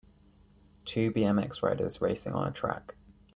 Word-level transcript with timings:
Two 0.83 1.11
bmx 1.11 1.61
riders 1.61 2.01
racing 2.01 2.33
on 2.33 2.47
a 2.47 2.51
track 2.51 2.95